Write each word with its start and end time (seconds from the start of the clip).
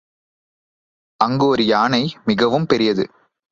அங்கும் 1.19 1.49
ஒரு 1.49 1.65
யானை, 1.65 2.03
மிகவும் 2.25 2.65
பெரியது. 2.65 3.05